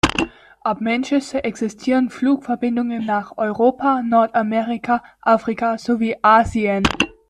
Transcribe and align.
Ab 0.61 0.81
Manchester 0.81 1.45
existieren 1.45 2.09
Flugverbindungen 2.09 3.05
nach 3.05 3.37
Europa, 3.37 4.01
Nordamerika, 4.01 5.03
Afrika 5.21 5.77
sowie 5.77 6.15
Asien. 6.23 6.81